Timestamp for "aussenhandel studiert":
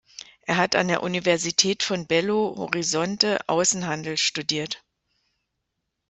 3.47-4.83